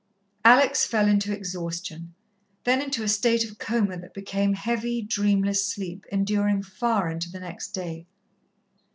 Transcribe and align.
Alex 0.43 0.83
fell 0.83 1.07
into 1.07 1.31
exhaustion, 1.31 2.15
then 2.63 2.81
into 2.81 3.03
a 3.03 3.07
state 3.07 3.47
of 3.47 3.59
coma 3.59 3.95
that 3.99 4.15
became 4.15 4.55
heavy, 4.55 4.99
dreamless 5.03 5.63
sleep 5.63 6.07
enduring 6.11 6.63
far 6.63 7.07
into 7.11 7.29
the 7.29 7.39
next 7.39 7.67
day. 7.69 8.07